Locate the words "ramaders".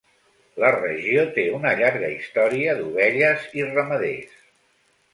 3.71-4.39